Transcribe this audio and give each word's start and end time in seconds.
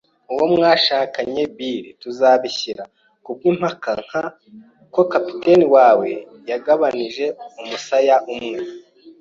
uwo 0.31 0.45
mwashakanye 0.53 1.41
Bill. 1.55 1.85
Tuzabishyira, 2.01 2.83
kubwimpaka 3.23 3.91
nka, 4.05 4.23
ko 4.93 5.01
capitaine 5.11 5.65
wawe 5.75 6.09
yagabanije 6.49 7.25
umusaya 7.61 8.15
umwe 8.35 8.59